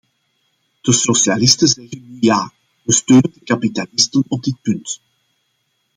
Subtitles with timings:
[0.81, 2.51] De socialisten zeggen nu ja,
[2.83, 5.01] we steunen de kapitalisten op dit punt.